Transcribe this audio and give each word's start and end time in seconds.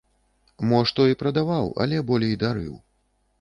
Мо 0.71 0.79
што 0.91 1.05
і 1.11 1.17
прадаваў, 1.19 1.69
але 1.85 2.01
болей 2.09 2.35
дарыў. 2.47 2.73